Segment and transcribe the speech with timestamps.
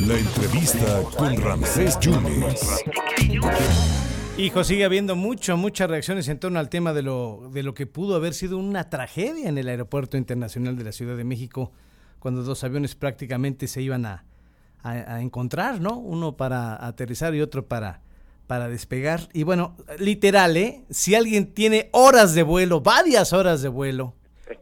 [0.00, 2.84] La entrevista con Ramsés Yunes.
[4.36, 7.86] Hijo, sigue habiendo mucho, muchas reacciones en torno al tema de lo, de lo que
[7.86, 11.72] pudo haber sido una tragedia en el Aeropuerto Internacional de la Ciudad de México,
[12.18, 14.24] cuando dos aviones prácticamente se iban a,
[14.82, 15.96] a, encontrar, ¿no?
[15.98, 18.02] Uno para aterrizar y otro para,
[18.46, 19.28] para despegar.
[19.32, 20.84] Y bueno, literal, ¿eh?
[20.90, 24.14] Si alguien tiene horas de vuelo, varias horas de vuelo,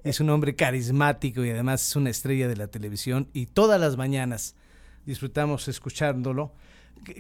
[0.05, 3.97] es un hombre carismático y además es una estrella de la televisión y todas las
[3.97, 4.55] mañanas
[5.07, 6.53] disfrutamos escuchándolo.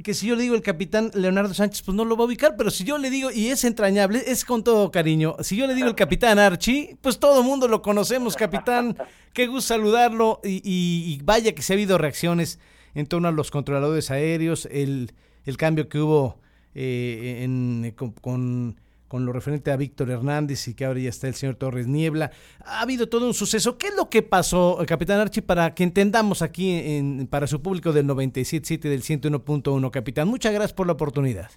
[0.04, 2.54] Que, si yo le digo el capitán Leonardo Sánchez, pues no lo va a ubicar,
[2.56, 5.74] pero si yo le digo, y es entrañable, es con todo cariño, si yo le
[5.74, 8.96] digo el capitán Archie, pues todo el mundo lo conocemos, capitán,
[9.32, 12.60] qué gusto saludarlo, y, vaya que se ha habido reacciones
[12.94, 15.14] en torno a los controladores aéreos, el,
[15.46, 16.38] el cambio que hubo
[16.76, 18.76] eh, en, con
[19.20, 22.30] lo referente a Víctor Hernández y que ahora ya está el señor Torres Niebla.
[22.64, 23.78] Ha habido todo un suceso.
[23.78, 27.92] ¿Qué es lo que pasó, Capitán Archie, para que entendamos aquí en, para su público
[27.92, 30.28] del 97.7 del 101.1, Capitán?
[30.28, 31.50] Muchas gracias por la oportunidad.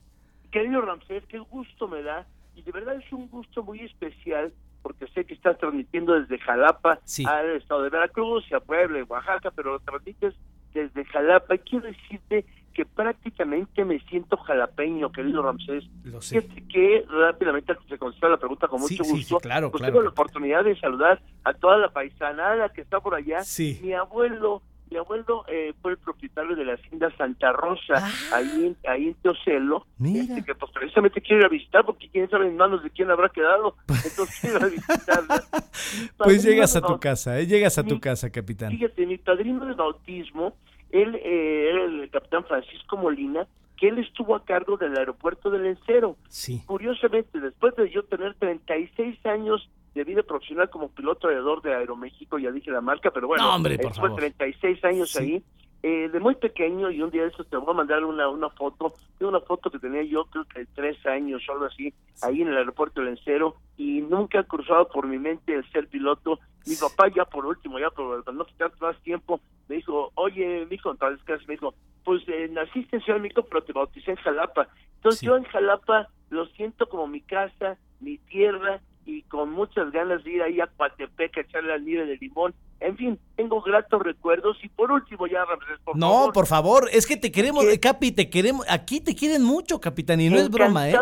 [0.52, 5.08] Querido Ramsés, qué gusto me da y de verdad es un gusto muy especial porque
[5.08, 9.50] sé que estás transmitiendo desde Jalapa al estado de Veracruz y a Puebla y Oaxaca,
[9.50, 10.36] pero lo transmites
[10.76, 15.84] desde Jalapa y quiero decirte que prácticamente me siento jalapeño, querido Ramsés.
[16.04, 16.48] Lo sé.
[16.72, 19.40] que rápidamente se contesta la pregunta con mucho gusto.
[19.40, 19.94] claro, pues claro.
[19.94, 23.42] tengo la oportunidad de saludar a toda la paisanada que está por allá.
[23.82, 28.12] Mi abuelo, mi abuelo eh, fue el propietario de la hacienda Santa Rosa, ah.
[28.34, 32.48] ahí, ahí en Teocelo, este, que pues precisamente quiero ir a visitar porque quién sabe
[32.48, 35.44] en manos de quién habrá quedado, entonces quiero ir a visitarla.
[36.18, 37.48] pues llegas a tu casa, ¿eh?
[37.48, 38.72] llegas a tu casa, capitán.
[38.72, 40.54] Fíjate, mi padrino de bautismo
[40.92, 43.48] él eh, era el capitán Francisco Molina,
[43.78, 46.16] que él estuvo a cargo del aeropuerto del Encero.
[46.30, 46.62] Sí.
[46.66, 52.38] Curiosamente, después de yo tener 36 años de vida profesional como piloto aviador de Aeroméxico,
[52.38, 55.42] ya dije la marca, pero bueno, no, hombre, por después de 36 años ahí,
[55.88, 58.50] eh, de muy pequeño, y un día de eso te voy a mandar una, una
[58.50, 61.94] foto, de una foto que tenía yo creo que de tres años o algo así,
[62.24, 65.88] ahí en el aeropuerto del Encero, y nunca ha cruzado por mi mente el ser
[65.88, 66.40] piloto.
[66.66, 69.40] Mi papá ya por último, ya por, no quitar más tiempo,
[69.70, 73.72] me dijo, oye, mijo, entonces me dijo, pues eh, naciste en Ciudad México, pero te
[73.72, 74.68] bauticé en Jalapa.
[74.96, 80.24] Entonces yo en Jalapa lo siento como mi casa, mi tierra, y con muchas ganas
[80.24, 82.54] de ir ahí a Coatepec a echarle al nieve de limón.
[82.80, 87.08] En fin, tengo gratos recuerdos y por último ya Ramírez, por no, por favor, es
[87.08, 90.90] que te queremos, Capi, te queremos, aquí te quieren mucho, capitán, y no es broma,
[90.90, 90.96] ¿eh?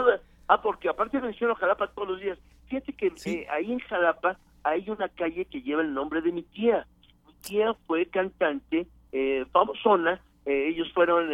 [0.48, 2.38] Ah, porque aparte menciono Jalapa todos los días.
[2.68, 6.44] Fíjate que eh, ahí en Jalapa hay una calle que lleva el nombre de mi
[6.44, 6.86] tía.
[7.26, 11.30] Mi tía fue cantante eh, famosona eh, ellos fueron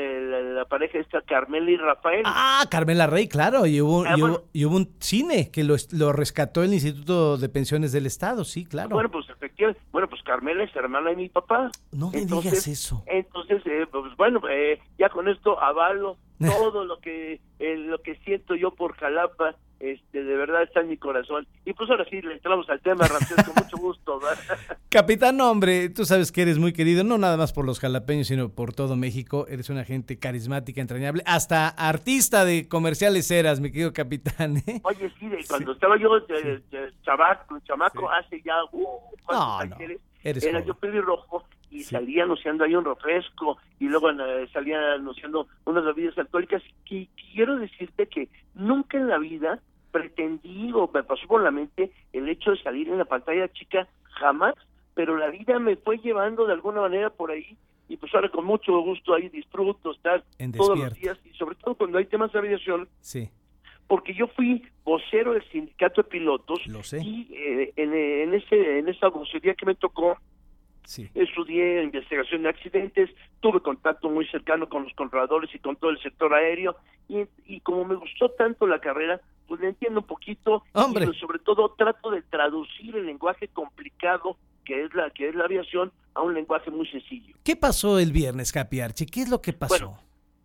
[0.56, 2.22] la, pareja esta Carmela y Rafael.
[2.26, 4.16] Ah, Carmela Rey, claro, y hubo, ah,
[4.54, 8.66] y, hubo, un cine que lo, lo, rescató el Instituto de Pensiones del Estado, sí,
[8.66, 8.90] claro.
[8.90, 11.72] Bueno, pues efectivamente, bueno, pues Carmela es hermana de mi papá.
[11.92, 13.04] No me digas eso.
[13.08, 18.56] Entonces, eh, pues bueno, eh, ya con esto avalo todo lo que lo que siento
[18.56, 21.48] yo por Jalapa este, de verdad está en mi corazón.
[21.66, 24.20] Y pues ahora sí, le entramos al tema, Ramsés, con mucho gusto.
[24.90, 28.50] Capitán, hombre, tú sabes que eres muy querido, no nada más por los jalapeños, sino
[28.50, 29.46] por todo México.
[29.48, 34.58] Eres una gente carismática, entrañable, hasta artista de comerciales eras, mi querido capitán.
[34.58, 34.82] ¿eh?
[34.84, 36.62] Oye, sí, cuando estaba yo eh,
[37.04, 38.88] chavaco, chamaco, hace ya, uh,
[39.32, 39.78] no, no,
[40.24, 45.86] era yo pelirrojo y salía anunciando ahí un refresco y luego eh, salía anunciando unas
[45.86, 46.64] bebidas alcohólicas.
[46.86, 49.60] Y quiero decirte que nunca en la vida
[49.92, 53.88] pretendí o me pasó por la mente el hecho de salir en la pantalla chica,
[54.04, 54.56] jamás,
[54.94, 57.58] pero la vida me fue llevando de alguna manera por ahí
[57.90, 60.24] y pues ahora con mucho gusto ahí disfruto estar
[60.56, 62.88] todos los días y sobre todo cuando hay temas de aviación.
[63.02, 63.30] Sí.
[63.88, 66.62] Porque yo fui vocero del sindicato de pilotos
[66.94, 70.18] y eh, en, en, ese en esa vocería que me tocó
[70.90, 71.08] Sí.
[71.14, 73.12] Estudié investigación de accidentes,
[73.42, 76.78] tuve contacto muy cercano con los controladores y con todo el sector aéreo
[77.08, 81.04] y, y como me gustó tanto la carrera, pues le entiendo un poquito Hombre.
[81.04, 85.36] y pues, sobre todo trato de traducir el lenguaje complicado que es la que es
[85.36, 87.36] la aviación a un lenguaje muy sencillo.
[87.44, 89.06] ¿Qué pasó el viernes, Capiarche?
[89.06, 89.96] ¿Qué es lo que pasó?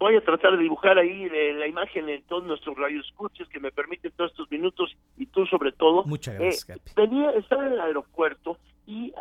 [0.04, 3.72] voy a tratar de dibujar ahí eh, la imagen en todos nuestros radioescuchas que me
[3.72, 6.04] permiten todos estos minutos y tú sobre todo.
[6.04, 8.53] Muchas gracias, eh, Venía, estaba en el aeropuerto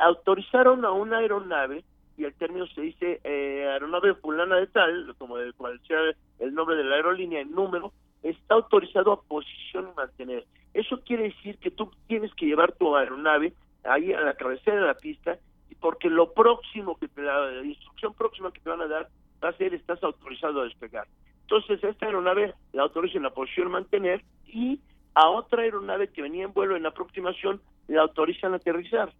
[0.05, 1.83] autorizaron a una aeronave
[2.17, 5.99] y el término se dice eh, aeronave fulana de tal, como de cual sea
[6.39, 7.91] el nombre de la aerolínea, el número,
[8.21, 10.45] está autorizado a posición y mantener.
[10.73, 13.53] Eso quiere decir que tú tienes que llevar tu aeronave
[13.83, 15.37] ahí a la cabecera de la pista,
[15.79, 19.09] porque lo próximo que te, la instrucción próxima que te van a dar
[19.43, 21.07] va a ser estás autorizado a despegar.
[21.41, 24.79] Entonces, esta aeronave la autorizan a posición mantener y
[25.13, 29.11] a otra aeronave que venía en vuelo en aproximación la autorizan a aterrizar.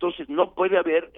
[0.00, 1.12] Entonces no puede haber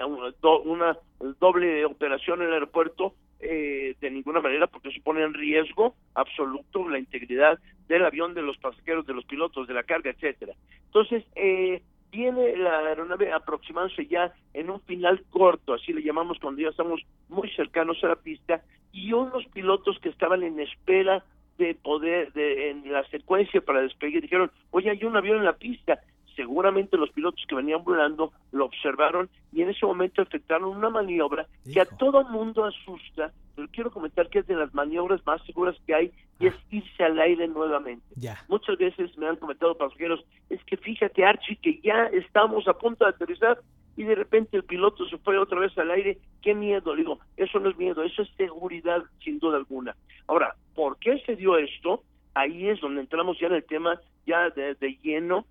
[0.64, 0.98] una,
[1.38, 6.98] doble operación en el aeropuerto eh, de ninguna manera porque supone en riesgo absoluto la
[6.98, 10.54] integridad del avión, de los pasajeros, de los pilotos, de la carga, etcétera.
[10.86, 11.80] Entonces, eh,
[12.10, 17.02] viene la aeronave aproximándose ya en un final corto, así le llamamos cuando ya estamos
[17.28, 21.24] muy cercanos a la pista, y unos pilotos que estaban en espera
[21.56, 25.52] de poder, de, en la secuencia para despegue, dijeron, oye, hay un avión en la
[25.52, 26.00] pista,
[26.34, 31.46] seguramente los pilotos que venían volando lo observaron y en ese momento efectuaron una maniobra
[31.70, 35.76] que a todo mundo asusta, pero quiero comentar que es de las maniobras más seguras
[35.86, 36.66] que hay y es ah.
[36.70, 38.04] irse al aire nuevamente.
[38.48, 43.04] Muchas veces me han comentado pasajeros, es que fíjate Archie que ya estamos a punto
[43.04, 43.58] de aterrizar
[43.96, 47.60] y de repente el piloto se fue otra vez al aire, qué miedo, digo, eso
[47.60, 49.94] no es miedo, eso es seguridad sin duda alguna.
[50.26, 52.02] Ahora, ¿por qué se dio esto?
[52.34, 55.44] Ahí es donde entramos ya en el tema ya de lleno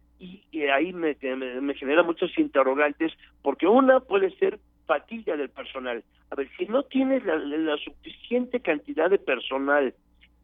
[0.71, 1.15] ahí me,
[1.61, 6.03] me, genera muchos interrogantes, porque una puede ser fatiga del personal.
[6.29, 9.93] A ver, si no tienes la, suficiente cantidad de personal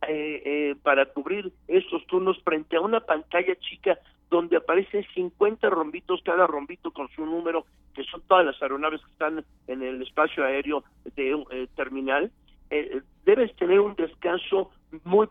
[0.07, 3.97] eh, eh, para cubrir estos turnos frente a una pantalla chica
[4.29, 9.11] donde aparecen 50 rombitos, cada rombito con su número, que son todas las aeronaves que
[9.11, 10.83] están en el espacio aéreo
[11.15, 12.31] de eh, terminal,
[13.25, 14.71] debes tener un descanso
[15.03, 15.27] muy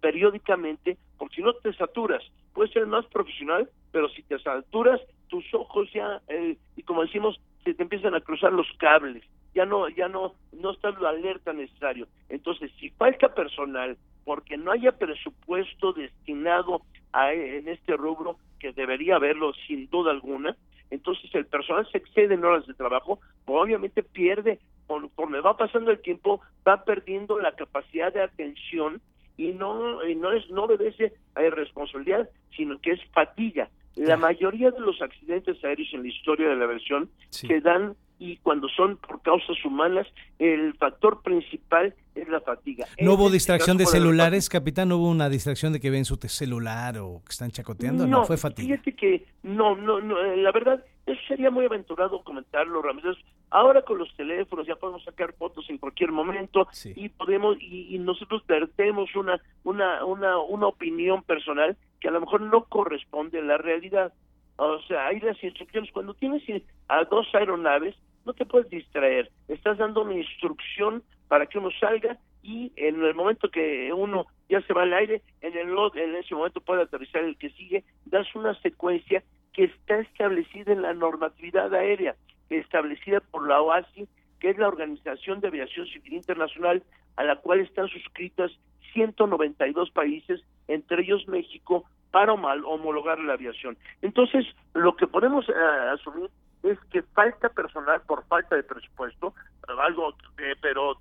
[0.00, 0.98] periódicamente, porque
[1.38, 2.20] si no te saturas.
[2.52, 7.40] Puedes ser más profesional, pero si te saturas, tus ojos ya, eh, y como decimos,
[7.62, 9.22] se te empiezan a cruzar los cables,
[9.54, 12.08] ya no, ya no, no está lo alerta necesario.
[12.28, 16.82] Entonces, si falta personal, porque no haya presupuesto destinado
[17.12, 20.56] a en este rubro, que debería haberlo sin duda alguna,
[20.90, 24.58] entonces el personal se excede en horas de trabajo, obviamente pierde,
[24.88, 29.00] conforme va pasando el tiempo, va perdiendo la capacidad de atención
[29.38, 33.70] y no, y no es no obedece a irresponsabilidad, sino que es fatiga.
[33.96, 38.36] La mayoría de los accidentes aéreos en la historia de la aviación se dan y
[38.38, 40.06] cuando son por causas humanas,
[40.38, 42.86] el factor principal es la fatiga.
[43.00, 44.88] ¿No hubo este distracción de celulares, capitán?
[44.88, 48.06] ¿No hubo una distracción de que ven su celular o que están chacoteando?
[48.06, 48.76] No, fue fatiga.
[48.76, 53.16] Fíjate que no, no, no, eh, la verdad, eso sería muy aventurado comentarlo, Ramírez.
[53.50, 57.98] Ahora con los teléfonos ya podemos sacar fotos en cualquier momento y podemos y, y,
[57.98, 63.42] nosotros vertemos una, una, una, una opinión personal que a lo mejor no corresponde a
[63.42, 64.12] la realidad.
[64.56, 65.90] O sea, hay las instrucciones.
[65.92, 66.42] Cuando tienes
[66.88, 67.94] a dos aeronaves,
[68.26, 69.30] no te puedes distraer.
[69.48, 74.60] Estás dando una instrucción para que uno salga y en el momento que uno ya
[74.62, 78.26] se va al aire, en, el, en ese momento puede aterrizar el que sigue, das
[78.34, 79.22] una secuencia
[79.52, 82.16] que está establecida en la normatividad aérea,
[82.50, 84.08] establecida por la OASI,
[84.40, 86.82] que es la Organización de Aviación Civil Internacional,
[87.16, 88.52] a la cual están suscritas
[88.92, 93.76] 192 países, entre ellos México, para homologar la aviación.
[94.02, 95.52] Entonces, lo que podemos eh,
[95.92, 96.30] asumir
[96.62, 99.34] es que falta personal por falta de presupuesto,
[99.78, 100.14] algo
[100.60, 100.96] pero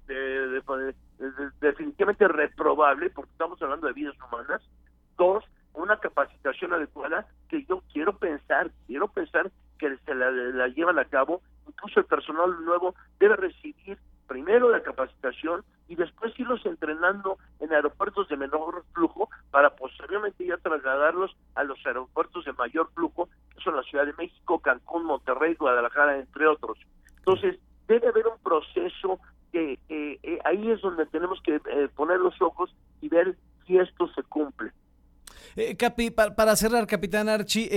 [1.60, 4.62] definitivamente reprobable porque estamos hablando de vidas humanas.
[5.18, 11.06] Dos, una capacitación adecuada que yo quiero pensar, quiero pensar que se la, llevan a
[11.06, 13.98] cabo, incluso el personal nuevo debe recibir
[14.28, 20.58] primero la capacitación y después irlos entrenando en aeropuertos de menor flujo para posteriormente ya
[20.58, 25.56] trasladarlos a los aeropuertos de mayor flujo, que son la Ciudad de México, Cancún, Monterrey,
[25.56, 26.78] Guadalajara, entre otros.
[27.20, 27.58] Entonces,
[27.88, 29.20] debe haber un proceso
[29.52, 33.78] que eh, eh, ahí es donde tenemos que eh, poner los ojos y ver si
[33.78, 34.72] esto se cumple.
[35.78, 37.70] Capi, para, cerrar, Capitán Archie,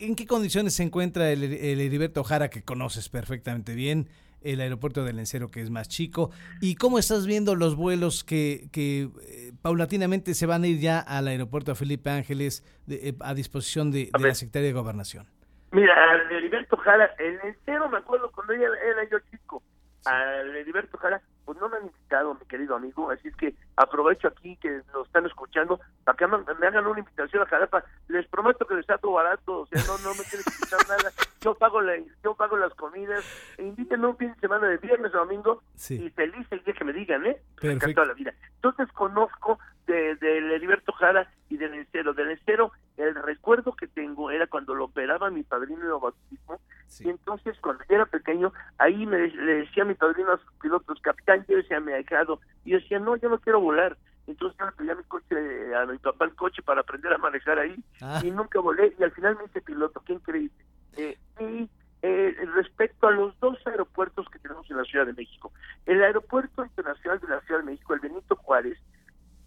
[0.00, 4.08] ¿en qué condiciones se encuentra el, el Heriberto Jara, que conoces perfectamente bien?
[4.44, 6.30] el aeropuerto del Lencero que es más chico
[6.60, 10.98] y cómo estás viendo los vuelos que, que eh, paulatinamente se van a ir ya
[10.98, 15.26] al aeropuerto Felipe Ángeles eh, a disposición de, la Secretaría de Gobernación.
[15.70, 15.94] Mira,
[16.30, 19.62] Heriberto Jara, el Lencero me acuerdo cuando ella era yo chico,
[20.04, 24.28] a Heriberto Jara, pues no me han invitado, mi querido amigo, así es que aprovecho
[24.28, 27.84] aquí que nos están escuchando para que me, hagan una invitación a Jalapa.
[28.08, 31.12] Les prometo que les todo barato, o sea, no, no me que invitar nada.
[31.40, 33.24] Yo pago la, yo pago las comidas,
[33.58, 36.84] e invítenme un fin de semana de viernes o domingo y feliz el día que
[36.84, 37.40] me digan, ¿eh?
[37.60, 38.04] Perfecto.
[38.04, 38.32] la vida.
[38.56, 42.14] Entonces conozco de, de Heriberto Jara y del Encero.
[42.14, 46.60] Del Encero, el recuerdo que tengo era cuando lo operaba mi padrino de bautismo,
[47.00, 50.52] y entonces cuando yo era pequeño, ahí me le decía a mi padrino a sus
[50.60, 53.96] pilotos, capitán, yo me ha dejado, y yo decía, no, yo no quiero volar.
[54.26, 57.18] Entonces yo le pedí a mi coche, a mi papá el coche para aprender a
[57.18, 58.20] manejar ahí, ah.
[58.22, 60.64] y nunca volé, y al final me hice piloto, qué increíble.
[60.96, 61.68] Eh, y
[62.02, 65.52] eh, respecto a los dos aeropuertos que tenemos en la Ciudad de México,
[65.86, 68.78] el Aeropuerto Internacional de la Ciudad de México, el Benito Juárez,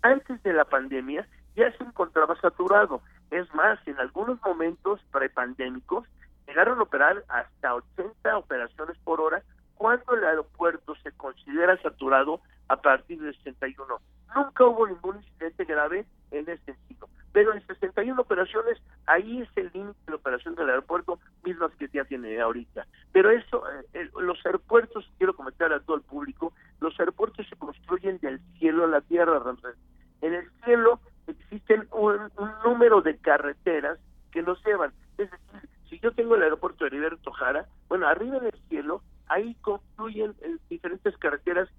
[0.01, 3.01] antes de la pandemia ya se encontraba saturado.
[3.31, 6.05] Es más, en algunos momentos prepandémicos,
[6.55, 9.43] llegaron a operar hasta 80 operaciones por hora
[9.73, 13.99] cuando el aeropuerto se considera saturado a partir del 61.
[14.33, 17.09] Nunca hubo ningún incidente grave en ese sentido.
[17.33, 22.05] Pero en 61 operaciones, ahí es el límite de operación del aeropuerto, mismas que ya
[22.05, 22.87] tiene ahorita.
[23.11, 28.17] Pero eso, eh, los aeropuertos, quiero comentar a todo el público, los aeropuertos se construyen
[28.19, 29.75] del cielo a la tierra, Ramsés.
[30.21, 33.99] En el cielo existen un, un número de carreteras
[34.31, 34.93] que los llevan.
[35.17, 39.55] Es decir, si yo tengo el aeropuerto de Heriberto Jara, bueno, arriba del cielo, ahí
[39.61, 41.69] confluyen eh, diferentes carreteras,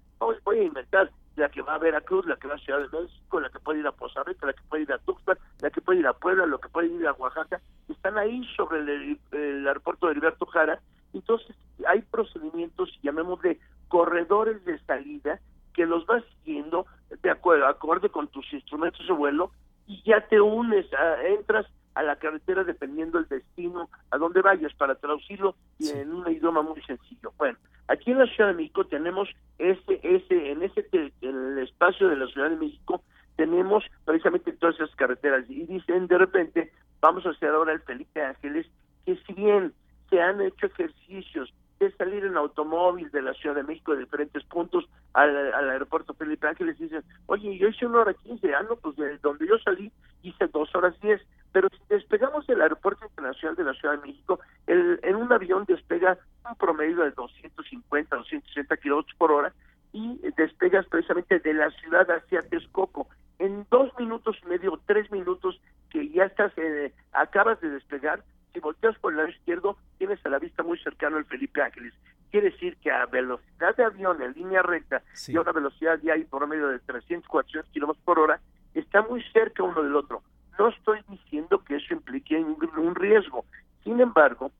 [0.93, 3.59] a la que va a Veracruz, la que va a Ciudad de México, la que
[3.59, 6.07] puede ir a Poza Rica, la que puede ir a Tuxpan, la que puede ir
[6.07, 10.45] a Puebla, la que puede ir a Oaxaca, están ahí sobre el, aeropuerto de Heriberto
[10.47, 10.79] Jara,
[11.13, 11.55] entonces
[11.87, 15.39] hay procedimientos, llamémosle corredores de salida,
[15.73, 16.87] que los vas siguiendo
[17.21, 19.51] de acuerdo, acorde con tus instrumentos de vuelo,
[19.85, 20.87] y ya te unes,
[21.23, 26.61] entras a la carretera dependiendo del destino, a dónde vayas, para traducirlo en un idioma
[26.61, 27.33] muy sencillo.
[27.37, 30.87] Bueno, aquí en la Ciudad de México tenemos ese, ese, en ese
[31.21, 33.01] el espacio de la Ciudad de México
[33.35, 35.45] tenemos precisamente todas esas carreteras.
[35.49, 36.71] Y dicen de repente
[37.01, 38.65] vamos a hacer ahora el Felipe Ángeles
[39.05, 39.73] que si bien
[40.09, 44.43] se han hecho ejercicios de salir en automóvil de la Ciudad de México de diferentes
[44.45, 48.95] puntos al, aeropuerto Felipe Ángeles dicen, oye, yo hice una hora quince, ah, no, pues
[48.95, 49.91] de donde yo salí
[50.23, 51.21] hice dos horas diez,
[51.51, 55.65] pero si despegamos del Aeropuerto Internacional de la Ciudad de México, el, en un avión
[55.67, 56.17] despega
[56.49, 59.53] un promedio de 250, 260 kilómetros por hora
[59.97, 63.07] y despegas precisamente de la ciudad hacia Texcoco.
[63.39, 68.23] En dos minutos y medio, tres minutos que ya estás, eh, acabas de despegar,
[68.53, 71.93] si volteas por el lado izquierdo, tienes a la vista muy cercano el Felipe Ángeles.
[72.29, 76.13] Quiere decir que a velocidad de avión en línea recta y a una velocidad ya
[76.13, 78.39] hay por medio de 300, 400 kilómetros por hora,
[78.75, 80.21] está muy cerca uno del otro.
[80.59, 83.45] No estoy diciendo que eso implique un, riesgo.
[83.83, 84.51] Sin embargo,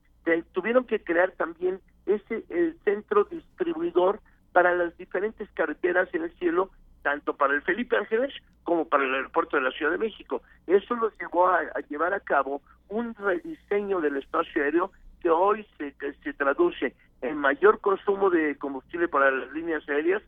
[0.52, 4.20] tuvieron que crear también ese el centro distribuidor
[4.52, 6.70] para las diferentes carreteras en el cielo,
[7.02, 8.32] tanto para el Felipe Ángeles
[8.62, 10.42] como para el aeropuerto de la Ciudad de México.
[10.66, 15.94] Eso los llevó a, llevar a cabo un rediseño del espacio aéreo que hoy se,
[16.22, 20.22] se traduce en mayor consumo de combustible para las líneas aéreas,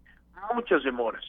[0.55, 1.25] muchas demoras.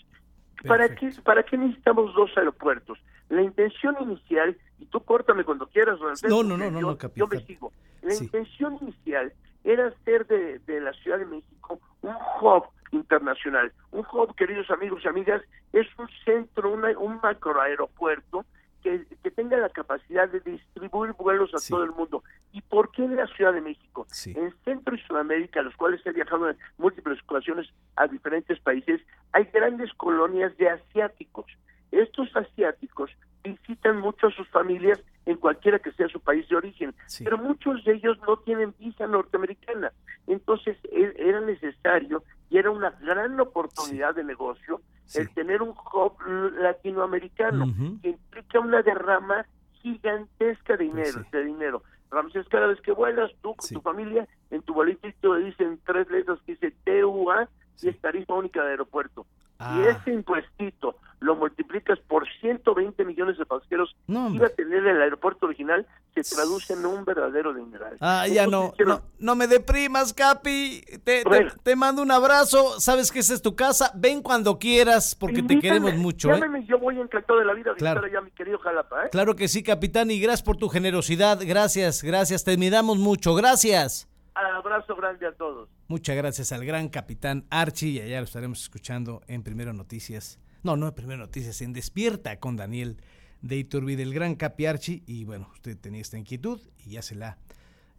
[0.67, 2.97] ¿Para qué, ¿Para qué necesitamos dos aeropuertos?
[3.29, 7.39] La intención inicial, y tú córtame cuando quieras, no, no, no, no, no, yo me
[7.41, 7.71] sigo.
[8.01, 9.31] La intención inicial
[9.63, 13.71] era hacer de, de la Ciudad de México un hub internacional.
[13.91, 15.41] Un hub, queridos amigos y amigas,
[15.73, 18.45] es un centro, un macro aeropuerto
[18.83, 22.23] que, que, tenga la capacidad de distribuir vuelos a todo el mundo.
[22.51, 24.07] ¿Y por qué en la Ciudad de México?
[24.25, 28.99] En Centro y Sudamérica, los cuales he viajado en múltiples ocasiones a diferentes países,
[29.33, 31.45] hay grandes colonias de asiáticos.
[31.91, 33.11] Estos asiáticos
[33.43, 36.93] visitan mucho a sus familias en cualquiera que sea su país de origen,
[37.23, 39.91] pero muchos de ellos no tienen visa norteamericana.
[40.27, 44.81] Entonces e, era necesario y era una gran oportunidad de negocio
[45.15, 46.13] el tener un hub
[46.59, 47.65] latinoamericano
[48.01, 51.83] que implica una derrama gigantesca de dinero, de dinero.
[52.09, 56.39] Ramsés, cada vez que vuelas, tú con tu familia, en tu boletito dicen tres letras
[56.45, 57.49] que dice TUA
[57.81, 59.25] y es tarifa única de aeropuerto.
[59.61, 59.97] Y ah.
[59.99, 65.45] ese impuestito lo multiplicas por 120 millones de pasajeros no, iba a tener el aeropuerto
[65.45, 67.95] original, se traduce en un verdadero dineral.
[68.01, 68.73] Ah, ya no,
[69.19, 70.81] no, me deprimas, Capi.
[71.03, 71.23] Te,
[71.63, 72.79] te, mando un abrazo.
[72.79, 73.91] Sabes que esa es tu casa.
[73.95, 76.33] Ven cuando quieras, porque te queremos mucho.
[76.33, 76.41] ¿eh?
[76.67, 78.03] yo voy encantado de la vida claro.
[78.03, 79.05] allá mi querido Jalapa.
[79.05, 79.09] ¿eh?
[79.11, 81.39] Claro que sí, capitán, y gracias por tu generosidad.
[81.45, 82.43] Gracias, gracias.
[82.43, 83.35] Te miramos mucho.
[83.35, 84.07] Gracias.
[84.33, 85.69] Abrazo grande a todos.
[85.91, 90.39] Muchas gracias al gran capitán Archie y allá lo estaremos escuchando en Primero Noticias.
[90.63, 92.95] No, no en Primero Noticias, en Despierta con Daniel
[93.41, 95.03] de Iturbide, el gran capi Archie.
[95.05, 97.39] Y bueno, usted tenía esta inquietud y ya se la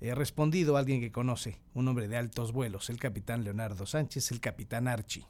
[0.01, 4.41] he respondido alguien que conoce, un hombre de altos vuelos, el capitán Leonardo Sánchez, el
[4.41, 5.27] capitán Archie.